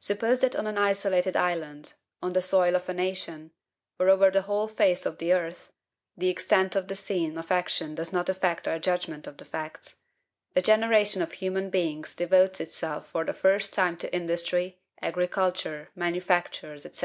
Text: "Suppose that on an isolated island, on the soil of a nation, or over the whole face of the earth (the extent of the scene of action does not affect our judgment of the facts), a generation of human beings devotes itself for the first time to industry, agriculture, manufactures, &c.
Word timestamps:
"Suppose 0.00 0.40
that 0.40 0.56
on 0.56 0.66
an 0.66 0.76
isolated 0.76 1.36
island, 1.36 1.94
on 2.20 2.32
the 2.32 2.42
soil 2.42 2.74
of 2.74 2.88
a 2.88 2.92
nation, 2.92 3.52
or 3.96 4.08
over 4.08 4.28
the 4.28 4.42
whole 4.42 4.66
face 4.66 5.06
of 5.06 5.18
the 5.18 5.32
earth 5.32 5.70
(the 6.16 6.28
extent 6.28 6.74
of 6.74 6.88
the 6.88 6.96
scene 6.96 7.38
of 7.38 7.52
action 7.52 7.94
does 7.94 8.12
not 8.12 8.28
affect 8.28 8.66
our 8.66 8.80
judgment 8.80 9.28
of 9.28 9.36
the 9.36 9.44
facts), 9.44 10.00
a 10.56 10.62
generation 10.62 11.22
of 11.22 11.30
human 11.34 11.70
beings 11.70 12.16
devotes 12.16 12.58
itself 12.60 13.06
for 13.10 13.24
the 13.24 13.32
first 13.32 13.72
time 13.72 13.96
to 13.98 14.12
industry, 14.12 14.80
agriculture, 15.00 15.90
manufactures, 15.94 16.82
&c. 16.82 17.00